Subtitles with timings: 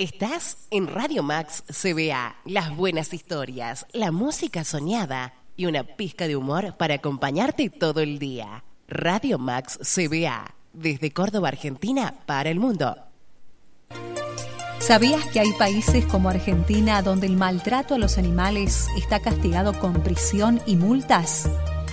[0.00, 2.34] Estás en Radio Max CBA.
[2.46, 8.18] Las buenas historias, la música soñada y una pizca de humor para acompañarte todo el
[8.18, 8.64] día.
[8.88, 10.54] Radio Max CBA.
[10.72, 12.96] Desde Córdoba, Argentina, para el mundo.
[14.78, 20.02] ¿Sabías que hay países como Argentina donde el maltrato a los animales está castigado con
[20.02, 21.46] prisión y multas?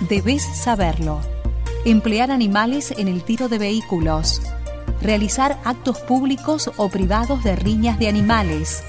[0.08, 1.20] Debes saberlo.
[1.84, 4.42] Emplear animales en el tiro de vehículos
[5.02, 8.84] realizar actos públicos o privados de riñas de animales,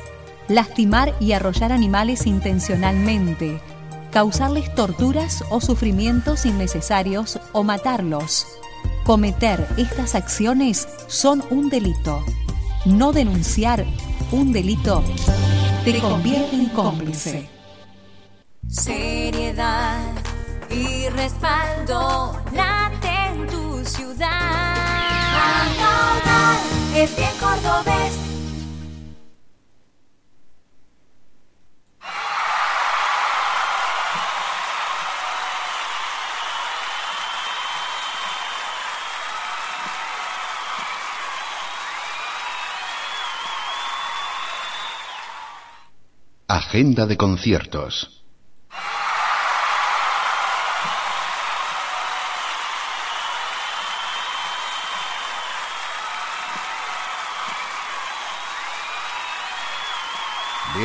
[0.49, 3.61] lastimar y arrollar animales intencionalmente,
[4.11, 8.47] causarles torturas o sufrimientos innecesarios o matarlos.
[9.05, 12.25] Cometer estas acciones son un delito.
[12.85, 13.85] No denunciar
[14.31, 15.03] un delito
[15.85, 17.49] te convierte en cómplice.
[18.69, 20.01] Seriedad
[20.71, 22.78] y respaldo late
[26.95, 28.19] es bien cordobés.
[46.49, 48.18] Agenda de conciertos.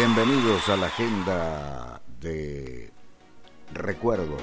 [0.05, 2.91] Bienvenidos a la agenda de
[3.73, 4.41] recuerdos.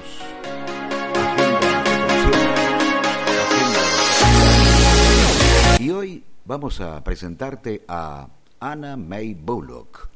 [5.79, 8.27] y hoy vamos a presentarte a
[8.59, 10.09] Anna May Bullock,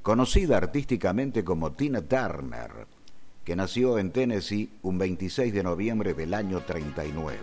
[0.00, 2.86] conocida artísticamente como Tina Turner,
[3.42, 7.36] que nació en Tennessee un 26 de noviembre del año 39.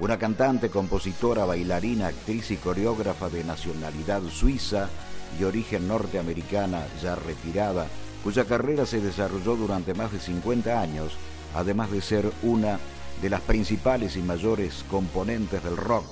[0.00, 4.88] Una cantante, compositora, bailarina, actriz y coreógrafa de nacionalidad suiza,
[5.38, 7.86] de origen norteamericana ya retirada,
[8.22, 11.12] cuya carrera se desarrolló durante más de 50 años,
[11.54, 12.78] además de ser una
[13.22, 16.04] de las principales y mayores componentes del rock,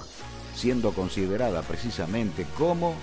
[0.54, 2.94] siendo considerada precisamente como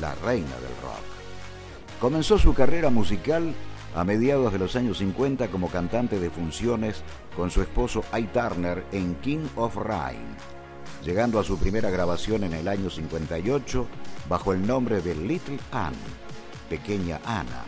[0.00, 2.00] la reina del rock.
[2.00, 3.52] Comenzó su carrera musical
[3.94, 7.02] a mediados de los años 50 como cantante de funciones
[7.36, 10.36] con su esposo Ay Turner en King of Rhyme,
[11.04, 13.86] llegando a su primera grabación en el año 58
[14.28, 15.96] bajo el nombre de Little Anne,
[16.68, 17.64] Pequeña Ana.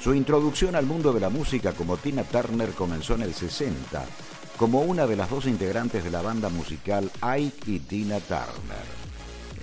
[0.00, 4.04] Su introducción al mundo de la música como Tina Turner comenzó en el 60,
[4.58, 9.04] como una de las dos integrantes de la banda musical Ike y Tina Turner.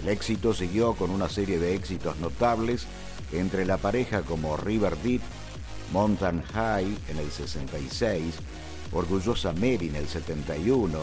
[0.01, 2.87] El éxito siguió con una serie de éxitos notables
[3.31, 5.21] entre la pareja como River Deep,
[5.93, 8.35] Mountain High en el 66,
[8.93, 10.99] Orgullosa Mary en el 71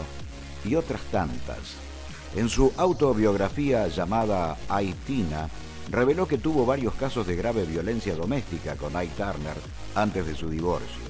[0.65, 1.88] y otras tantas.
[2.35, 5.49] En su autobiografía llamada Aitina,
[5.89, 9.55] reveló que tuvo varios casos de grave violencia doméstica con Ike Turner
[9.95, 11.09] antes de su divorcio.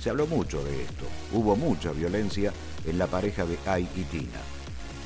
[0.00, 1.04] Se habló mucho de esto.
[1.32, 2.52] Hubo mucha violencia
[2.86, 4.40] en la pareja de Ike y Tina.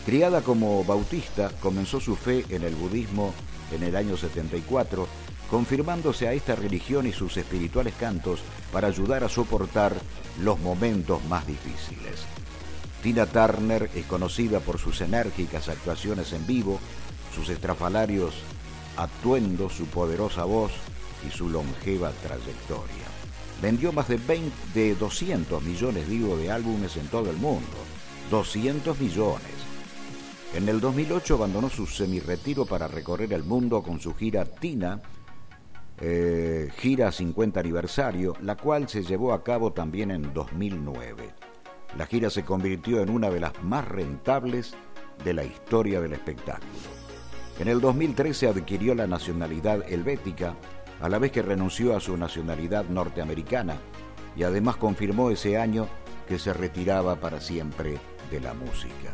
[0.04, 3.32] Criada como bautista, comenzó su fe en el budismo
[3.72, 5.08] en el año 74,
[5.50, 9.94] confirmándose a esta religión y sus espirituales cantos para ayudar a soportar
[10.42, 12.26] los momentos más difíciles.
[13.04, 16.80] Tina Turner es conocida por sus enérgicas actuaciones en vivo,
[17.34, 18.32] sus estrafalarios
[18.96, 20.72] atuendos, su poderosa voz
[21.28, 23.04] y su longeva trayectoria.
[23.60, 27.76] Vendió más de, 20, de 200 millones de álbumes en todo el mundo.
[28.30, 29.52] 200 millones.
[30.54, 35.02] En el 2008 abandonó su semi-retiro para recorrer el mundo con su gira Tina,
[36.00, 41.53] eh, gira 50 aniversario, la cual se llevó a cabo también en 2009.
[41.96, 44.74] La gira se convirtió en una de las más rentables
[45.22, 46.72] de la historia del espectáculo.
[47.58, 50.56] En el 2013 adquirió la nacionalidad helvética,
[51.00, 53.76] a la vez que renunció a su nacionalidad norteamericana,
[54.34, 55.86] y además confirmó ese año
[56.26, 57.98] que se retiraba para siempre
[58.30, 59.12] de la música.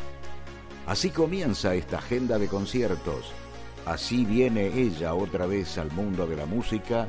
[0.86, 3.32] Así comienza esta agenda de conciertos.
[3.84, 7.06] Así viene ella otra vez al mundo de la música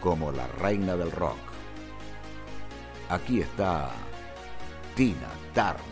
[0.00, 1.38] como la reina del rock.
[3.10, 3.90] Aquí está
[4.94, 5.91] Tina Turner.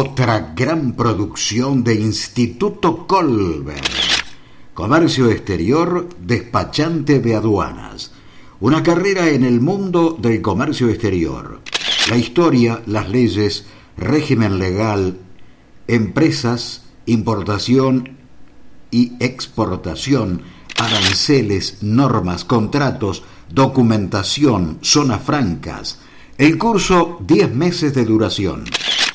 [0.00, 3.84] otra gran producción de Instituto Colbert.
[4.72, 8.12] Comercio exterior, despachante de aduanas.
[8.60, 11.62] Una carrera en el mundo del comercio exterior.
[12.08, 15.18] La historia, las leyes, régimen legal,
[15.88, 18.18] empresas, importación
[18.92, 20.42] y exportación,
[20.76, 25.98] aranceles, normas, contratos, documentación, zonas francas.
[26.36, 28.62] El curso 10 meses de duración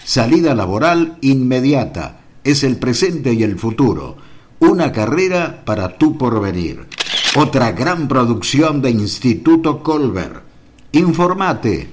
[0.03, 4.17] salida laboral inmediata, es el presente y el futuro,
[4.59, 6.87] una carrera para tu porvenir.
[7.35, 10.43] Otra gran producción de Instituto Colbert.
[10.91, 11.89] Informate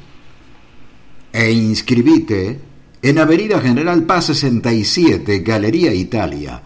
[1.32, 2.60] e inscribite
[3.02, 6.62] en Avenida General Paz 67, Galería Italia.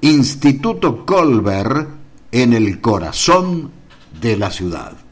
[0.00, 1.88] Instituto Colbert
[2.32, 3.70] en el corazón
[4.20, 5.03] de la ciudad.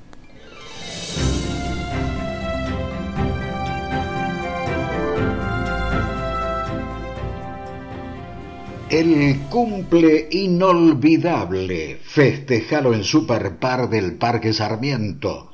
[8.92, 15.50] El cumple inolvidable, festejalo en Superpar del Parque Sarmiento.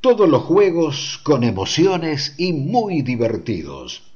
[0.00, 4.10] Todos los juegos con emociones y muy divertidos.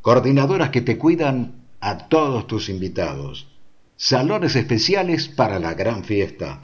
[0.00, 3.48] Coordinadoras que te cuidan a todos tus invitados.
[3.96, 6.62] Salones especiales para la gran fiesta.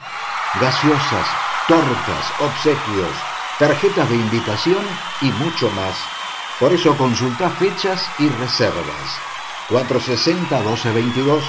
[0.59, 1.27] Gaseosas,
[1.69, 3.13] tortas, obsequios,
[3.59, 4.83] tarjetas de invitación
[5.21, 5.95] y mucho más.
[6.59, 9.38] Por eso consulta fechas y reservas.
[9.69, 11.41] 460-1222,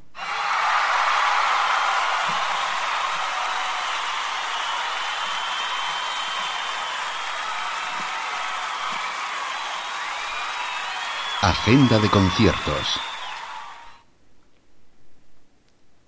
[11.40, 13.11] Agenda de conciertos.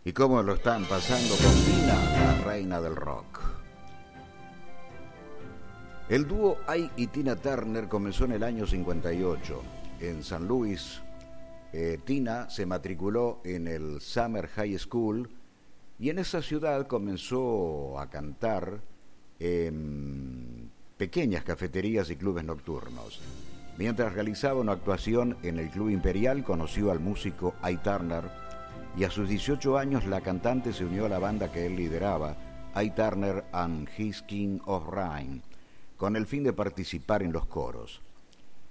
[0.06, 3.40] ¿Y cómo lo están pasando con Tina, la reina del rock?
[6.10, 9.62] El dúo Ay y Tina Turner comenzó en el año 58.
[10.00, 11.00] En San Luis,
[11.72, 15.30] eh, Tina se matriculó en el Summer High School
[15.98, 18.82] y en esa ciudad comenzó a cantar
[19.38, 23.22] en pequeñas cafeterías y clubes nocturnos.
[23.78, 28.43] Mientras realizaba una actuación en el Club Imperial, conoció al músico Ay Turner
[28.96, 32.36] y a sus 18 años la cantante se unió a la banda que él lideraba,
[32.74, 35.42] Ay Turner and His King of Rhyme,
[35.96, 38.02] con el fin de participar en los coros.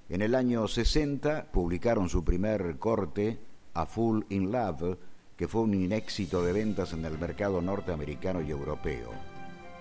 [0.10, 3.40] En el año 60 publicaron su primer corte,
[3.74, 4.98] A Full in Love,
[5.38, 9.10] que fue un éxito de ventas en el mercado norteamericano y europeo.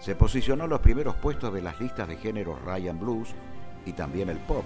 [0.00, 3.28] Se posicionó en los primeros puestos de las listas de géneros Ryan Blues
[3.86, 4.64] y también el pop.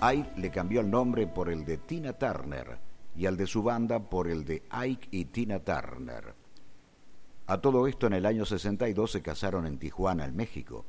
[0.00, 2.87] Ike le cambió el nombre por el de Tina Turner
[3.18, 6.34] y al de su banda por el de Ike y Tina Turner.
[7.48, 10.84] A todo esto en el año 62 se casaron en Tijuana, en México.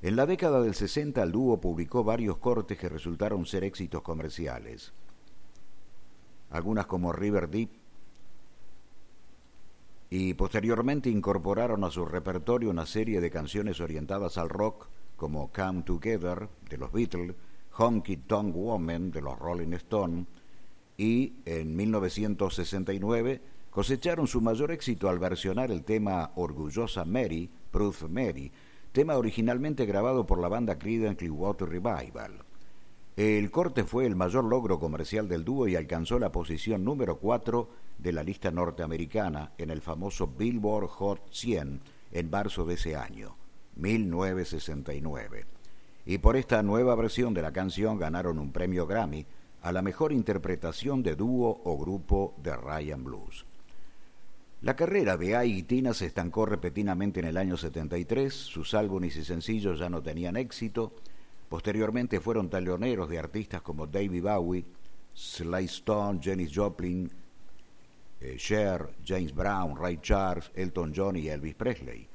[0.00, 4.92] En la década del 60 el dúo publicó varios cortes que resultaron ser éxitos comerciales.
[6.50, 7.70] Algunas como River Deep
[10.10, 14.86] y posteriormente incorporaron a su repertorio una serie de canciones orientadas al rock
[15.16, 17.34] como Come Together de los Beatles,
[17.72, 20.26] Honky Tonk Woman de los Rolling Stones
[20.98, 23.40] y en 1969
[23.70, 28.50] cosecharon su mayor éxito al versionar el tema Orgullosa Mary, Proof Mary,
[28.90, 32.44] tema originalmente grabado por la banda Creedence Clearwater Revival.
[33.16, 37.68] El corte fue el mayor logro comercial del dúo y alcanzó la posición número 4
[37.98, 43.36] de la lista norteamericana en el famoso Billboard Hot 100 en marzo de ese año,
[43.76, 45.46] 1969
[46.08, 49.26] y por esta nueva versión de la canción ganaron un premio Grammy
[49.62, 53.44] a la mejor interpretación de dúo o grupo de Ryan Blues.
[54.62, 59.24] La carrera de y Tina se estancó repentinamente en el año 73, sus álbumes y
[59.24, 60.94] sencillos ya no tenían éxito,
[61.48, 64.64] posteriormente fueron taloneros de artistas como David Bowie,
[65.14, 67.10] Sly Stone, Janis Joplin,
[68.20, 72.08] eh, Cher, James Brown, Ray Charles, Elton John y Elvis Presley.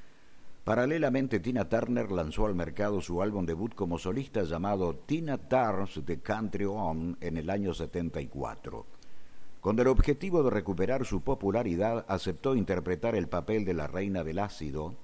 [0.64, 6.22] Paralelamente, Tina Turner lanzó al mercado su álbum debut como solista llamado Tina Turns The
[6.22, 8.86] Country On en el año 74.
[9.60, 14.40] Con el objetivo de recuperar su popularidad, aceptó interpretar el papel de la reina del
[14.40, 14.96] ácido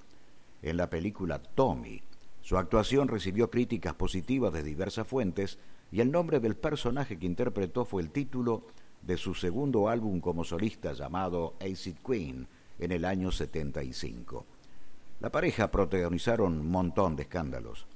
[0.61, 2.03] en la película Tommy.
[2.39, 5.59] Su actuación recibió críticas positivas de diversas fuentes
[5.91, 8.63] y el nombre del personaje que interpretó fue el título
[9.01, 12.47] de su segundo álbum como solista llamado Acid Queen
[12.79, 14.45] en el año 75.
[15.19, 17.87] La pareja protagonizaron un montón de escándalos,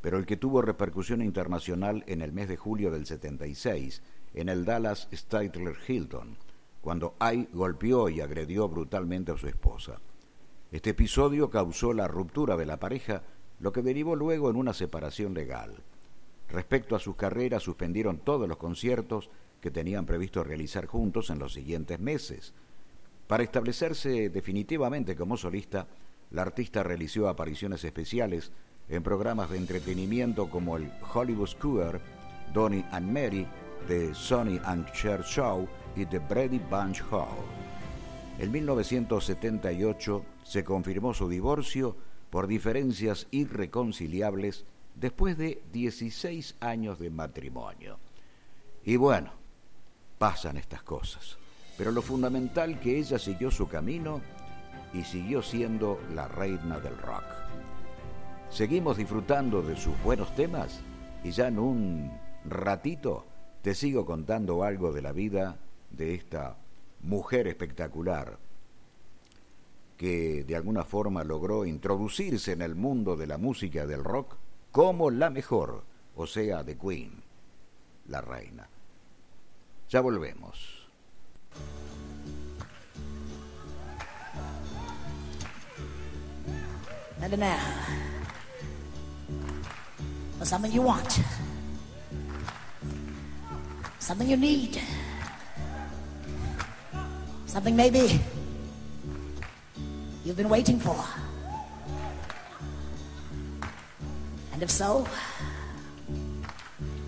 [0.00, 4.02] pero el que tuvo repercusión internacional en el mes de julio del 76,
[4.34, 6.36] en el Dallas Statler Hilton,
[6.80, 10.00] cuando Ay golpeó y agredió brutalmente a su esposa.
[10.72, 13.22] Este episodio causó la ruptura de la pareja,
[13.60, 15.76] lo que derivó luego en una separación legal.
[16.48, 21.52] Respecto a sus carreras, suspendieron todos los conciertos que tenían previsto realizar juntos en los
[21.52, 22.52] siguientes meses.
[23.28, 25.86] Para establecerse definitivamente como solista,
[26.34, 28.50] la artista realizó apariciones especiales
[28.88, 32.00] en programas de entretenimiento como el Hollywood Square,
[32.52, 33.46] Donny and Mary,
[33.86, 37.38] The Sonny and Cher Show y The Brady Bunch Hall.
[38.40, 41.96] En 1978 se confirmó su divorcio
[42.30, 44.64] por diferencias irreconciliables
[44.96, 48.00] después de 16 años de matrimonio.
[48.84, 49.30] Y bueno,
[50.18, 51.38] pasan estas cosas.
[51.78, 54.20] Pero lo fundamental que ella siguió su camino
[54.94, 57.24] y siguió siendo la reina del rock.
[58.48, 60.80] Seguimos disfrutando de sus buenos temas
[61.24, 62.12] y ya en un
[62.44, 63.24] ratito
[63.62, 65.58] te sigo contando algo de la vida
[65.90, 66.56] de esta
[67.02, 68.38] mujer espectacular
[69.96, 74.36] que de alguna forma logró introducirse en el mundo de la música del rock
[74.70, 75.84] como la mejor,
[76.16, 77.22] o sea, The Queen.
[78.08, 78.68] la reina.
[79.88, 80.88] Ya volvemos.
[87.24, 87.58] And now,
[90.38, 91.20] for something you want,
[93.98, 94.78] something you need,
[97.46, 98.20] something maybe
[100.22, 101.02] you've been waiting for.
[104.52, 105.08] And if so,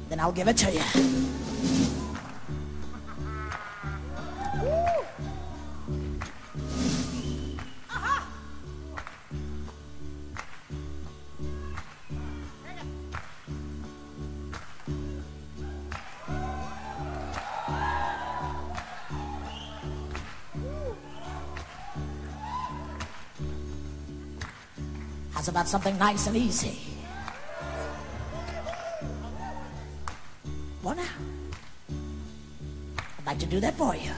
[0.08, 1.45] then I'll give it to you.
[25.66, 26.78] Something nice and easy?
[30.82, 31.02] Well, now,
[33.18, 34.12] I'd like to do that for you.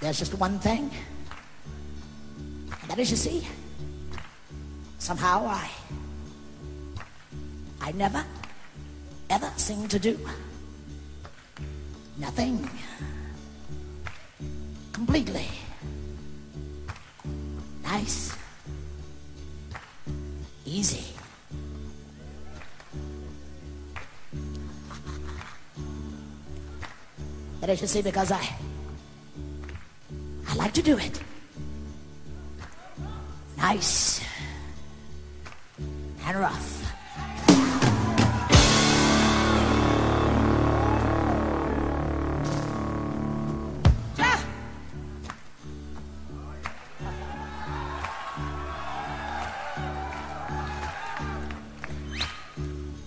[0.00, 0.90] There's just one thing,
[2.82, 3.46] and that is, you see,
[4.98, 5.70] somehow I,
[7.80, 8.24] I never,
[9.30, 10.18] ever seem to do
[12.18, 12.68] nothing
[27.74, 28.48] See, because I,
[30.46, 31.20] I like to do it.
[33.56, 34.22] Nice
[36.26, 36.78] and rough.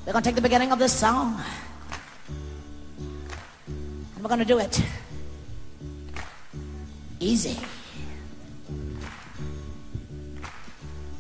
[0.05, 1.39] We're to take the beginning of this song
[4.25, 4.81] we're going to do it
[7.19, 7.59] easy.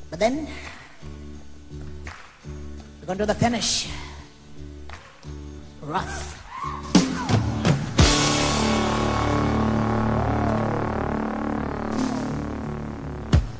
[0.09, 0.47] But then
[2.99, 3.87] we're going to do the finish
[5.83, 6.31] rough.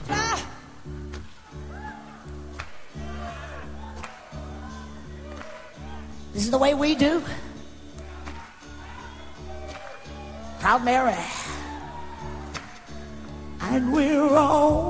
[0.09, 0.43] Ah!
[6.33, 7.21] This is the way we do.
[10.65, 11.13] Proud Mary.
[13.61, 14.84] And we're rolling,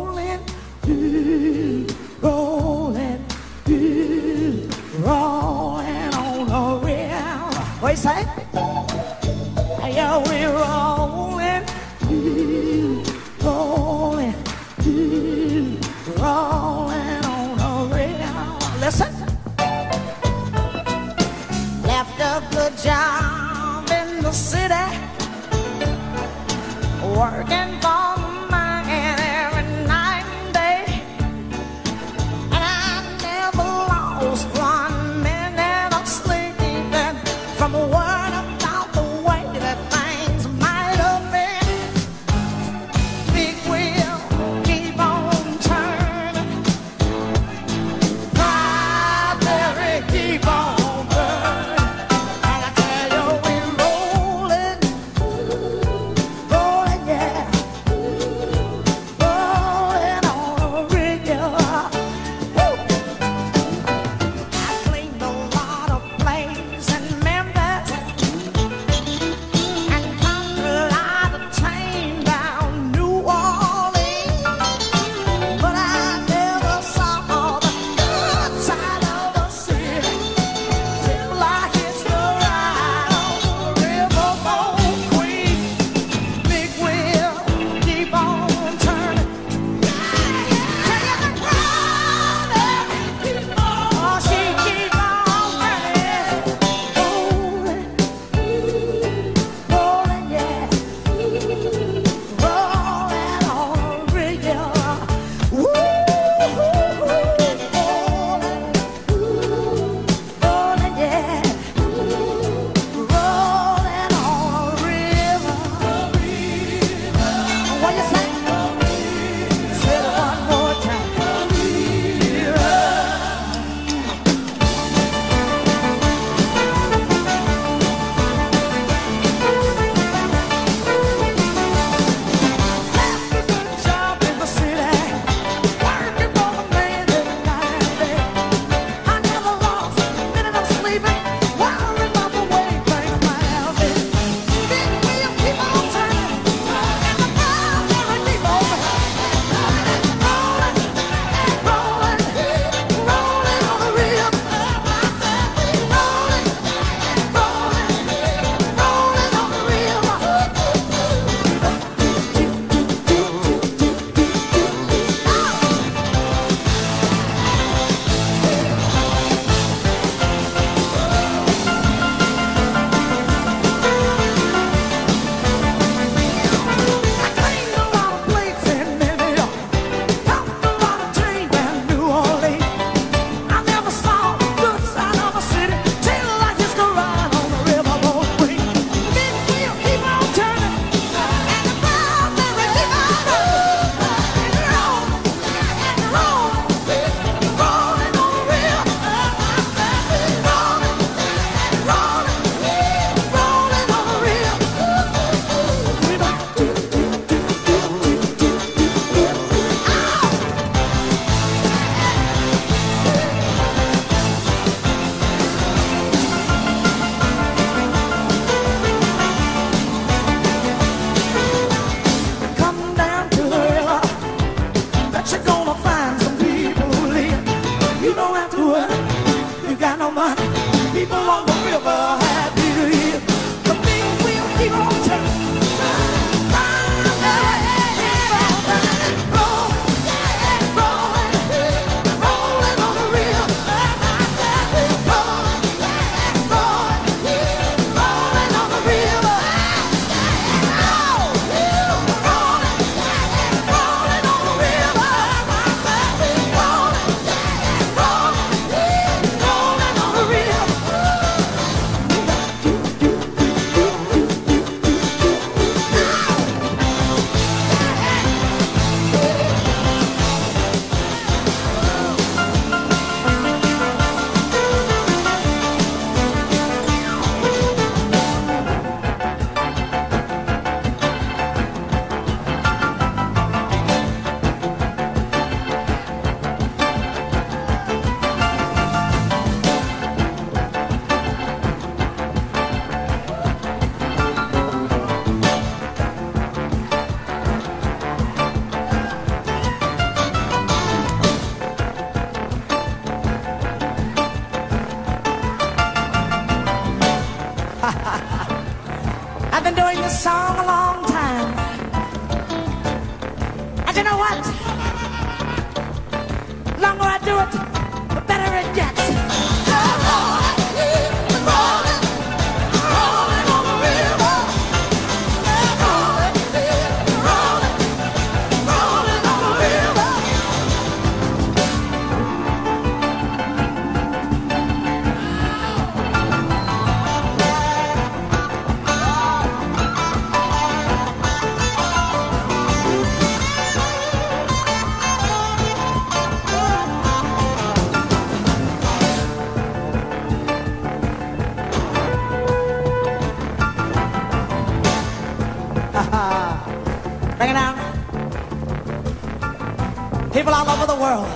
[361.06, 361.28] world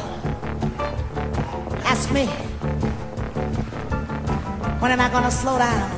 [1.86, 2.26] ask me,
[4.82, 5.89] when am I to slow down?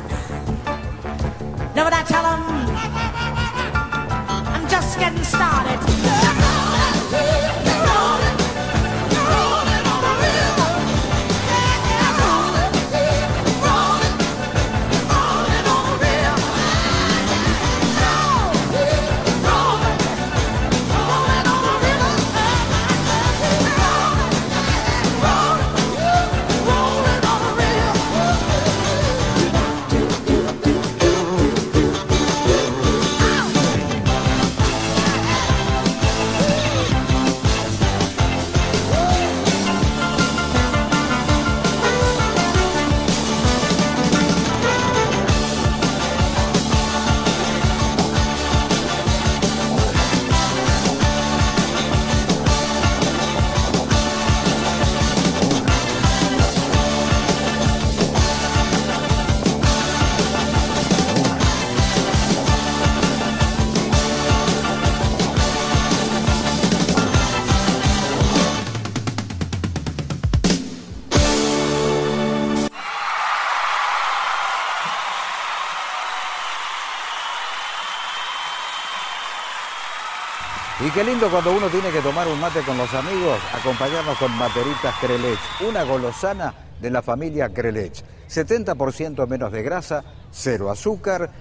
[81.01, 84.93] Qué lindo cuando uno tiene que tomar un mate con los amigos, acompañarnos con materitas
[85.01, 88.03] Crelech, una golosana de la familia Crelech.
[88.29, 91.31] 70% menos de grasa, cero azúcar,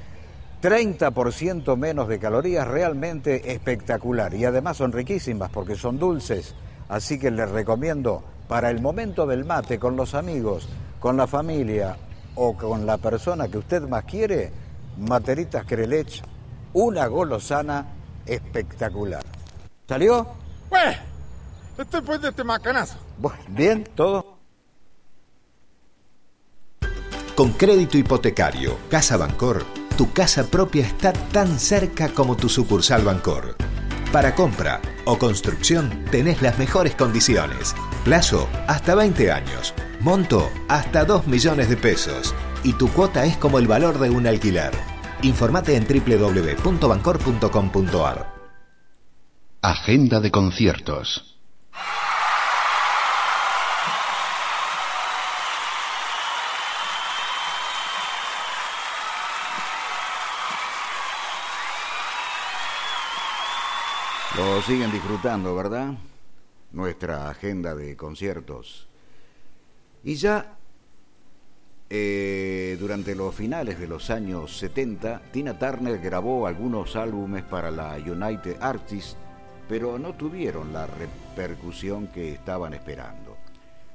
[0.62, 4.32] 30% menos de calorías, realmente espectacular.
[4.32, 6.54] Y además son riquísimas porque son dulces.
[6.88, 10.70] Así que les recomiendo para el momento del mate con los amigos,
[11.00, 11.98] con la familia
[12.34, 14.52] o con la persona que usted más quiere,
[14.96, 16.22] materitas Crelech,
[16.72, 17.88] una golosana
[18.24, 19.39] espectacular.
[19.90, 20.24] ¿Salió?
[20.68, 20.96] Pues,
[21.76, 22.96] estoy pues de este macanazo.
[23.18, 24.38] Bueno, bien, todo.
[27.34, 29.64] Con crédito hipotecario, Casa Bancor,
[29.98, 33.56] tu casa propia está tan cerca como tu sucursal Bancor.
[34.12, 37.74] Para compra o construcción tenés las mejores condiciones.
[38.04, 39.74] Plazo hasta 20 años.
[39.98, 42.32] Monto hasta 2 millones de pesos.
[42.62, 44.70] Y tu cuota es como el valor de un alquiler.
[45.22, 48.39] Informate en www.bancor.com.ar.
[49.62, 51.38] Agenda de conciertos.
[64.34, 65.92] Lo siguen disfrutando, ¿verdad?
[66.72, 68.88] Nuestra agenda de conciertos.
[70.02, 70.56] Y ya
[71.90, 77.96] eh, durante los finales de los años 70, Tina Turner grabó algunos álbumes para la
[77.96, 79.16] United Artists,
[79.70, 83.36] pero no tuvieron la repercusión que estaban esperando.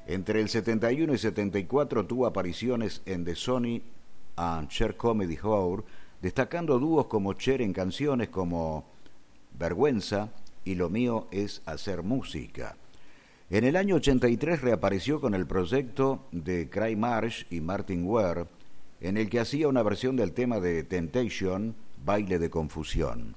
[0.07, 3.81] Entre el 71 y 74 tuvo apariciones en The Sony
[4.37, 5.83] and Cher Comedy Hour,
[6.21, 8.85] destacando dúos como Cher en canciones como
[9.59, 10.29] Vergüenza
[10.63, 12.77] y Lo mío es hacer música.
[13.49, 18.45] En el año 83 reapareció con el proyecto de Craig Marsh y Martin Ware,
[19.01, 23.35] en el que hacía una versión del tema de Temptation, Baile de Confusión.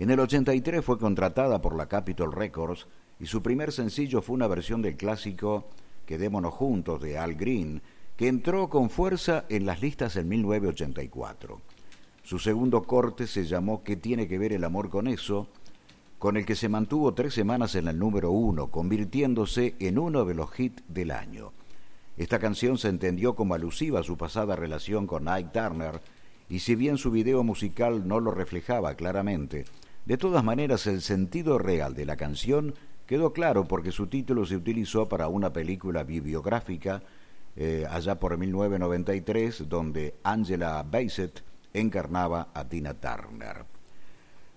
[0.00, 2.86] En el 83 fue contratada por la Capitol Records
[3.18, 5.68] y su primer sencillo fue una versión del clásico
[6.06, 7.82] Quedémonos Juntos de Al Green,
[8.16, 11.60] que entró con fuerza en las listas en 1984.
[12.22, 15.48] Su segundo corte se llamó ¿Qué tiene que ver el amor con eso?
[16.18, 20.34] con el que se mantuvo tres semanas en el número uno, convirtiéndose en uno de
[20.34, 21.52] los hits del año.
[22.16, 26.00] Esta canción se entendió como alusiva a su pasada relación con Ike Turner,
[26.48, 29.64] y si bien su video musical no lo reflejaba claramente,
[30.06, 32.74] de todas maneras el sentido real de la canción
[33.06, 37.02] quedó claro porque su título se utilizó para una película bibliográfica
[37.56, 41.42] eh, allá por 1993, donde Angela Bassett
[41.74, 43.64] encarnaba a Tina Turner.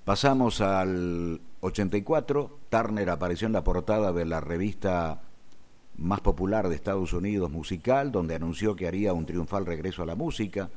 [0.06, 5.22] Pasamos al 84, Turner apareció en la portada de la revista
[5.98, 10.16] más popular de Estados Unidos musical, donde anunció que haría un triunfal regreso a la
[10.16, 10.70] música.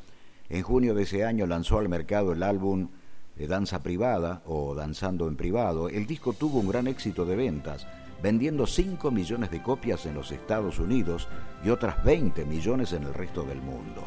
[0.48, 2.88] En junio de ese año lanzó al mercado el álbum
[3.37, 5.88] de Danza Privada o Danzando en Privado.
[5.88, 7.87] El disco tuvo un gran éxito de ventas,
[8.22, 11.29] vendiendo 5 millones de copias en los Estados Unidos
[11.64, 14.03] y otras 20 millones en el resto del mundo.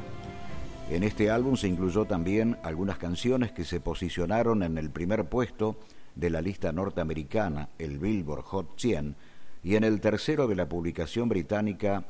[0.90, 5.76] En este álbum se incluyó también algunas canciones que se posicionaron en el primer puesto
[6.16, 9.16] de la lista norteamericana, el Billboard Hot 100,
[9.64, 12.04] y en el tercero de la publicación británica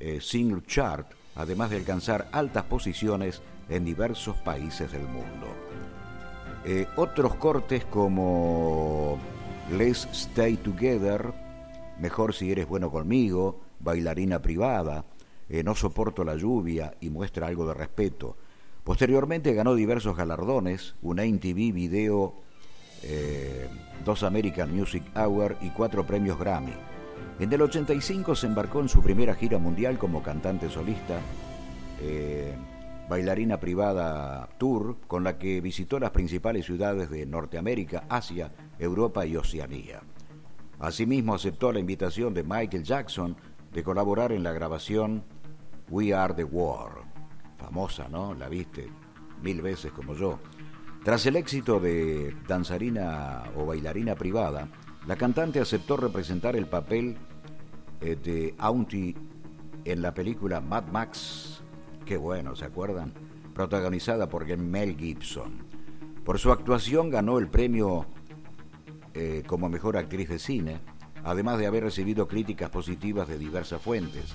[0.00, 5.46] eh, Single Chart, además de alcanzar altas posiciones en diversos países del mundo.
[6.68, 9.20] Eh, otros cortes como
[9.70, 11.32] Let's Stay Together,
[12.00, 15.04] Mejor si eres bueno conmigo, Bailarina privada,
[15.48, 18.36] eh, No soporto la lluvia y muestra algo de respeto.
[18.82, 22.34] Posteriormente ganó diversos galardones, un MTV Video
[23.04, 23.68] eh,
[24.04, 26.74] dos American Music Hour y cuatro premios Grammy.
[27.38, 31.20] En el 85 se embarcó en su primera gira mundial como cantante solista,
[33.08, 39.36] bailarina privada tour, con la que visitó las principales ciudades de Norteamérica, Asia, Europa y
[39.36, 40.00] Oceanía.
[40.78, 43.36] Asimismo aceptó la invitación de Michael Jackson
[43.72, 45.24] de colaborar en la grabación
[45.88, 47.02] We Are the War.
[47.56, 48.34] Famosa, ¿no?
[48.34, 48.90] La viste
[49.42, 50.38] mil veces como yo.
[51.04, 54.68] Tras el éxito de danzarina o bailarina privada,
[55.06, 57.16] la cantante aceptó representar el papel
[58.00, 59.14] eh, de Auntie
[59.84, 61.62] en la película Mad Max,
[62.06, 63.12] qué bueno, ¿se acuerdan?
[63.52, 65.66] Protagonizada por Mel Gibson.
[66.24, 68.06] Por su actuación ganó el premio
[69.12, 70.80] eh, como mejor actriz de cine,
[71.24, 74.34] además de haber recibido críticas positivas de diversas fuentes.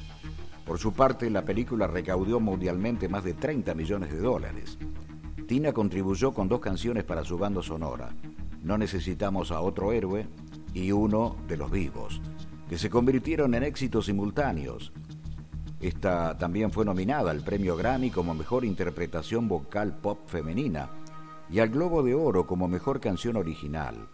[0.65, 4.77] Por su parte, la película recaudó mundialmente más de 30 millones de dólares.
[5.47, 8.13] Tina contribuyó con dos canciones para su banda sonora,
[8.63, 10.27] No necesitamos a otro héroe
[10.73, 12.21] y Uno de los vivos,
[12.69, 14.91] que se convirtieron en éxitos simultáneos.
[15.81, 20.89] Esta también fue nominada al premio Grammy como mejor interpretación vocal pop femenina
[21.49, 24.07] y al Globo de Oro como mejor canción original.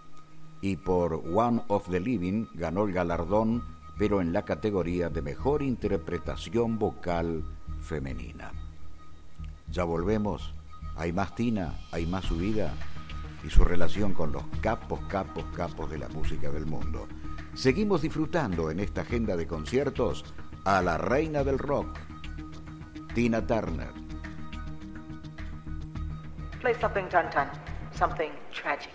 [0.62, 3.64] Y por One of the Living ganó el galardón,
[3.98, 7.44] pero en la categoría de mejor interpretación vocal
[7.82, 8.52] femenina.
[9.70, 10.54] Ya volvemos
[10.98, 12.74] hay más Tina, hay más su vida
[13.46, 17.08] y su relación con los capos, capos, capos de la música del mundo.
[17.54, 20.26] Seguimos disfrutando en esta agenda de conciertos
[20.68, 21.98] a la reina del rock,
[23.14, 23.94] Tina Turner.
[26.60, 27.50] Play something, Tan Tan,
[27.94, 28.92] something tragic.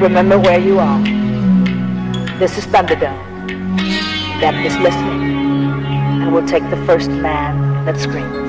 [0.00, 1.02] Remember where you are.
[2.38, 3.16] This is Thunderdome.
[4.40, 5.22] That is listening.
[6.20, 8.45] And we'll take the first man that screams.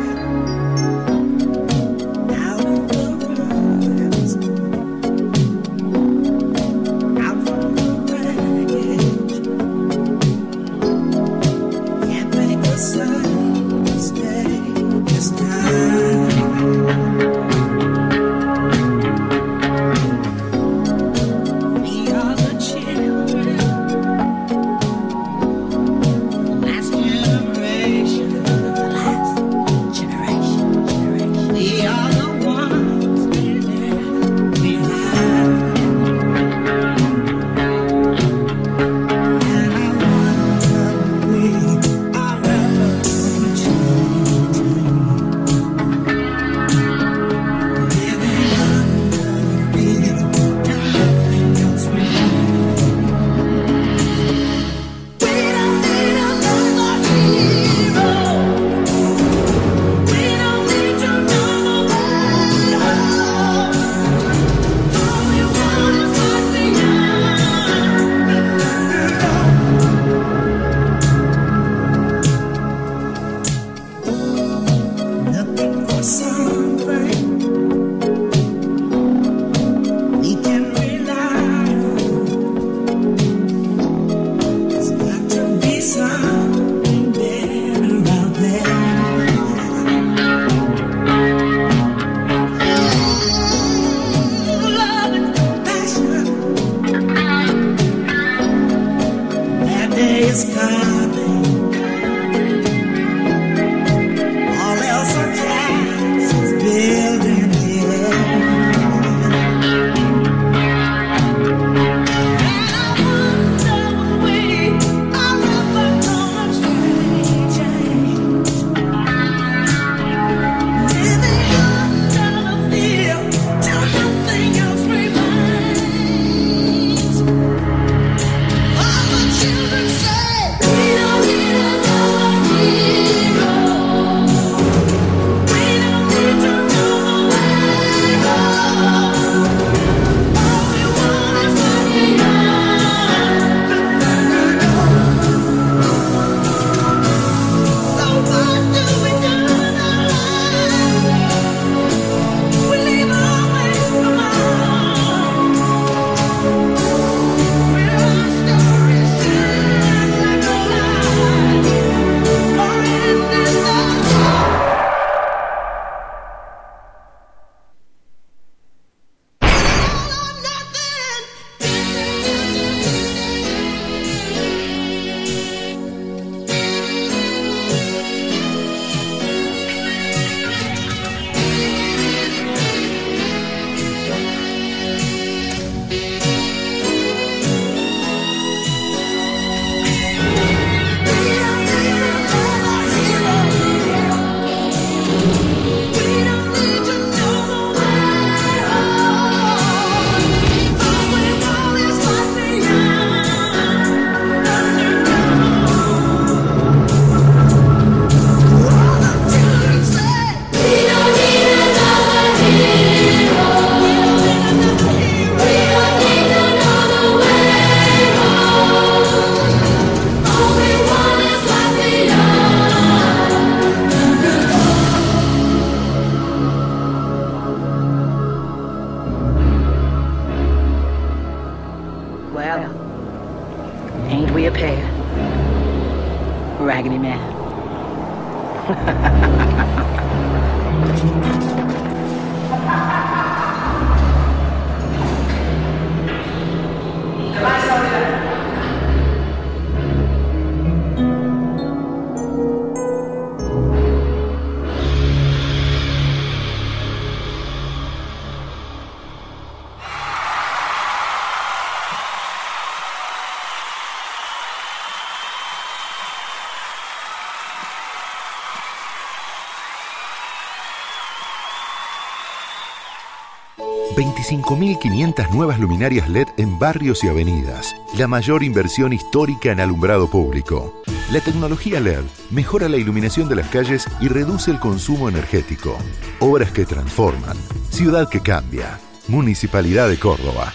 [274.28, 277.76] 25.500 nuevas luminarias LED en barrios y avenidas.
[277.98, 280.82] La mayor inversión histórica en alumbrado público.
[281.12, 285.78] La tecnología LED mejora la iluminación de las calles y reduce el consumo energético.
[286.20, 287.38] Obras que transforman.
[287.70, 288.80] Ciudad que cambia.
[289.08, 290.54] Municipalidad de Córdoba.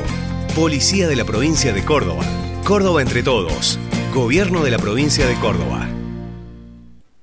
[0.55, 2.23] Policía de la Provincia de Córdoba.
[2.65, 3.79] Córdoba entre todos.
[4.13, 5.89] Gobierno de la Provincia de Córdoba.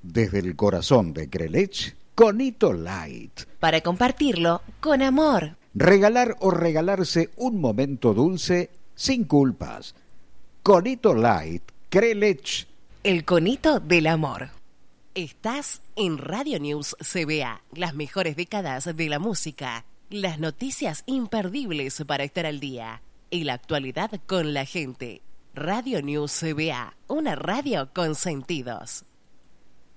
[0.02, 3.42] Desde el corazón de Crelech, Conito Light.
[3.60, 5.58] Para compartirlo con amor.
[5.76, 9.96] Regalar o regalarse un momento dulce sin culpas.
[10.62, 12.68] Conito Light, Crelech.
[13.04, 14.50] El conito del amor.
[15.16, 22.24] Estás en Radio News CBA, las mejores décadas de la música, las noticias imperdibles para
[22.24, 23.02] estar al día
[23.32, 25.24] y la actualidad con la gente.
[25.56, 29.06] Radio News CBA, una radio con sentidos.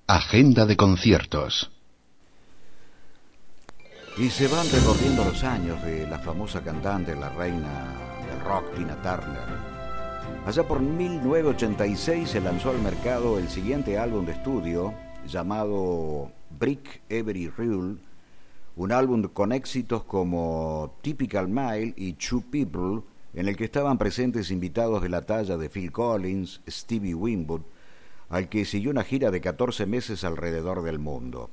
[0.07, 1.71] Agenda de conciertos.
[4.19, 7.93] Y se van recorriendo los años de la famosa cantante, la reina
[8.27, 9.45] del rock, Tina Turner.
[10.47, 14.95] Allá por 1986 se lanzó al mercado el siguiente álbum de estudio
[15.29, 17.99] llamado Brick Every Rule,
[18.77, 23.03] un álbum con éxitos como Typical Mile y Two People,
[23.35, 27.63] en el que estaban presentes invitados de la talla de Phil Collins, Stevie Winwood,
[28.31, 31.51] al que siguió una gira de 14 meses alrededor del mundo.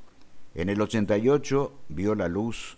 [0.56, 2.78] En el 88 vio la luz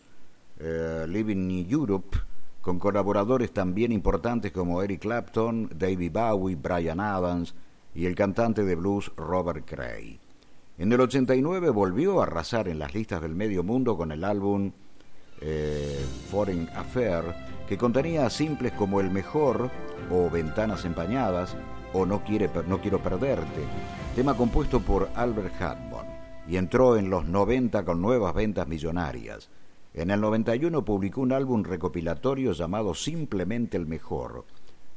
[0.59, 2.17] eh, Living in Europe,
[2.61, 7.53] con colaboradores también importantes como Eric Clapton, David Bowie, Brian Adams
[7.93, 10.17] y el cantante de blues Robert Cray.
[10.77, 14.71] En el 89 volvió a arrasar en las listas del medio mundo con el álbum
[15.41, 17.23] eh, Foreign Affair,
[17.67, 19.69] que contenía simples como El Mejor
[20.09, 21.57] o Ventanas Empañadas
[21.91, 22.23] o No,
[22.67, 23.63] no Quiero Perderte,
[24.15, 26.04] tema compuesto por Albert Hammond
[26.47, 29.49] y entró en los 90 con nuevas ventas millonarias.
[29.93, 34.45] En el 91 publicó un álbum recopilatorio llamado Simplemente el Mejor.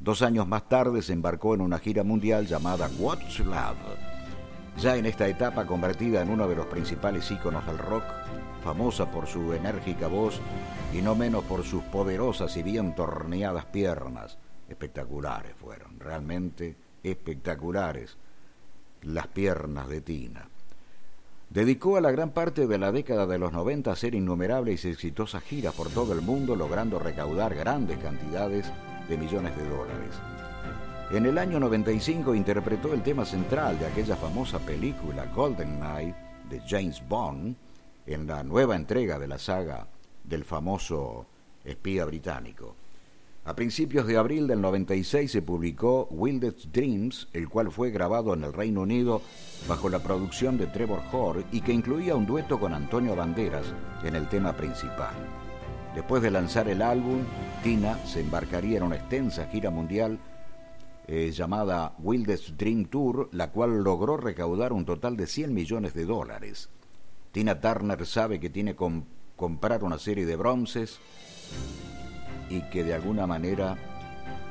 [0.01, 3.77] Dos años más tarde se embarcó en una gira mundial llamada What's Love.
[4.79, 8.05] Ya en esta etapa convertida en uno de los principales íconos del rock,
[8.63, 10.41] famosa por su enérgica voz
[10.93, 14.39] y no menos por sus poderosas y bien torneadas piernas.
[14.69, 18.19] Espectaculares fueron, realmente espectaculares
[19.03, 20.49] las piernas de Tina.
[21.51, 24.91] Dedicó a la gran parte de la década de los 90 a hacer innumerables y
[24.91, 28.71] exitosas giras por todo el mundo, logrando recaudar grandes cantidades
[29.09, 30.11] de millones de dólares.
[31.11, 36.15] En el año 95 interpretó el tema central de aquella famosa película Golden Knight
[36.51, 37.57] de James Bond
[38.07, 39.87] en la nueva entrega de la saga
[40.25, 41.27] del famoso
[41.65, 42.77] espía británico.
[43.49, 48.45] A principios de abril del 96 se publicó Wildest Dreams, el cual fue grabado en
[48.45, 49.23] el Reino Unido
[49.67, 53.65] bajo la producción de Trevor Horn y que incluía un dueto con Antonio Banderas
[54.05, 55.15] en el tema principal.
[55.95, 57.21] Después de lanzar el álbum,
[57.63, 60.19] Tina se embarcaría en una extensa gira mundial
[61.07, 66.05] eh, llamada Wildest Dream Tour, la cual logró recaudar un total de 100 millones de
[66.05, 66.69] dólares.
[67.33, 69.03] Tina Turner sabe que tiene que
[69.37, 71.01] comprar una serie de bronces
[72.49, 73.77] y que de alguna manera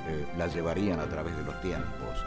[0.07, 2.25] eh, la llevarían a través de los tiempos.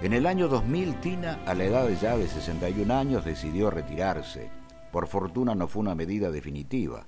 [0.00, 4.50] En el año 2000, Tina, a la edad de ya de 61 años, decidió retirarse.
[4.90, 7.06] Por fortuna no fue una medida definitiva.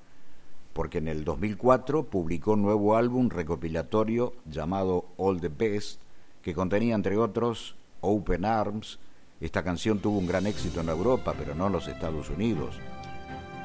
[0.73, 6.03] porque en el 2004 publicó un nuevo álbum recopilatorio llamado All the Best,
[6.43, 8.99] que contenía entre otros Open Arms.
[9.41, 12.81] Esta canción tuvo un gran éxito en Europa, pero no en los Estados Unidos.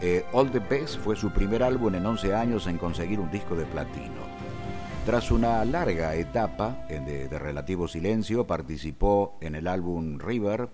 [0.01, 3.55] Eh, All the Best fue su primer álbum en 11 años en conseguir un disco
[3.55, 4.29] de platino.
[5.05, 10.69] Tras una larga etapa de, relativo silencio, participó en el álbum River,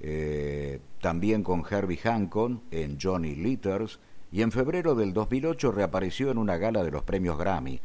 [0.00, 4.00] eh, también con Herbie Hancock en Johnny Litters,
[4.32, 7.80] y en febrero del 2008 reapareció en una gala de los premios Grammy,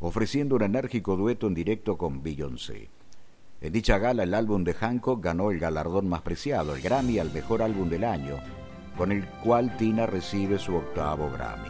[0.00, 2.88] ofreciendo un enérgico dueto en directo con Beyoncé.
[3.60, 7.32] En dicha gala el álbum de Hancock ganó el galardón más preciado, el Grammy al
[7.32, 8.36] mejor álbum del año,
[8.96, 11.68] con el cual Tina recibe su octavo Grammy.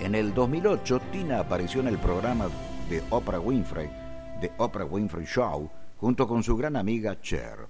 [0.00, 2.48] En el 2008, Tina apareció en el programa
[2.90, 3.88] de Oprah Winfrey,
[4.40, 7.66] The Oprah Winfrey Show, junto con su gran amiga Cher.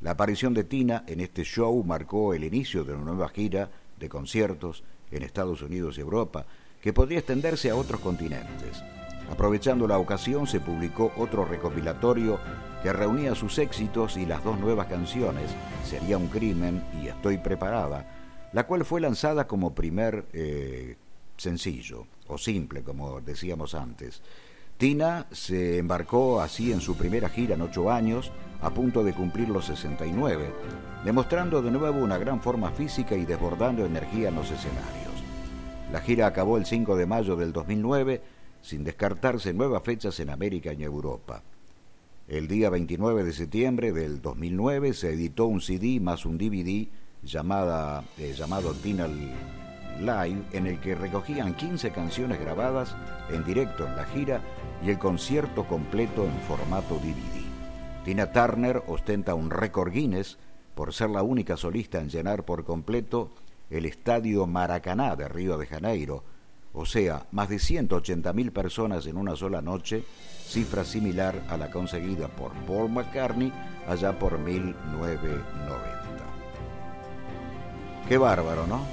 [0.00, 4.08] La aparición de Tina en este show marcó el inicio de una nueva gira de
[4.08, 6.46] conciertos en Estados Unidos y Europa,
[6.80, 8.82] que podría extenderse a otros continentes.
[9.30, 12.40] Aprovechando la ocasión, se publicó otro recopilatorio
[12.82, 15.50] que reunía sus éxitos y las dos nuevas canciones,
[15.84, 18.06] Sería un crimen y Estoy preparada,
[18.52, 20.96] la cual fue lanzada como primer eh,
[21.36, 24.22] sencillo o simple, como decíamos antes.
[24.76, 29.48] Tina se embarcó así en su primera gira en ocho años, a punto de cumplir
[29.48, 30.52] los 69,
[31.04, 35.12] demostrando de nuevo una gran forma física y desbordando energía en los escenarios.
[35.92, 38.22] La gira acabó el 5 de mayo del 2009,
[38.62, 41.42] sin descartarse nuevas fechas en América y Europa.
[42.28, 46.86] El día 29 de septiembre del 2009 se editó un CD más un DVD
[47.22, 52.94] llamada, eh, llamado Tina Live en el que recogían 15 canciones grabadas
[53.30, 54.40] en directo en la gira
[54.84, 58.04] y el concierto completo en formato DVD.
[58.04, 60.38] Tina Turner ostenta un récord Guinness
[60.74, 63.30] por ser la única solista en llenar por completo
[63.68, 66.24] el estadio Maracaná de Río de Janeiro,
[66.72, 70.04] o sea, más de 180.000 personas en una sola noche,
[70.46, 73.52] cifra similar a la conseguida por Paul McCartney
[73.88, 75.44] allá por 1990.
[78.08, 78.84] Qué bárbaro, ¿no?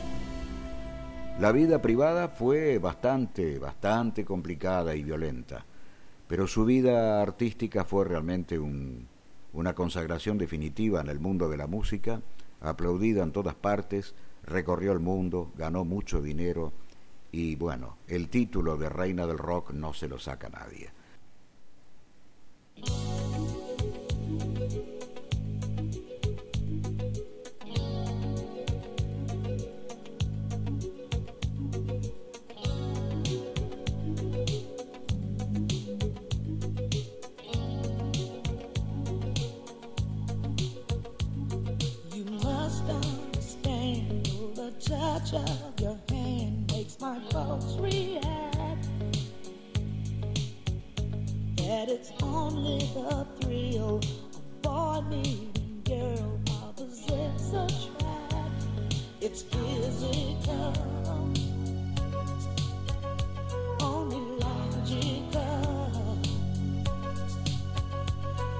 [1.39, 5.65] La vida privada fue bastante, bastante complicada y violenta,
[6.27, 12.21] pero su vida artística fue realmente una consagración definitiva en el mundo de la música,
[12.59, 16.73] aplaudida en todas partes, recorrió el mundo, ganó mucho dinero
[17.31, 20.91] y bueno, el título de Reina del Rock no se lo saca nadie.
[47.57, 48.87] My react.
[51.57, 58.95] That it's only the thrill of boy meeting girl opposites attract.
[59.21, 60.73] It's physical,
[63.81, 66.17] only logical.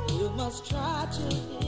[0.10, 1.67] You must try to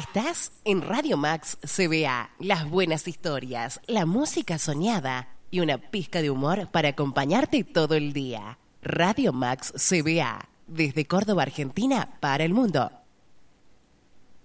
[0.00, 6.30] Estás en Radio Max CBA, las buenas historias, la música soñada y una pizca de
[6.30, 8.56] humor para acompañarte todo el día.
[8.80, 12.90] Radio Max CBA, Desde Córdoba, Argentina, para el mundo.